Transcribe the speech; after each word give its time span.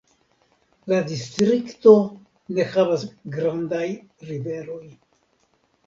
La 0.91 1.01
distrikto 1.11 1.93
ne 2.57 2.67
havas 2.73 3.07
grandaj 3.39 3.87
riveroj. 4.33 4.85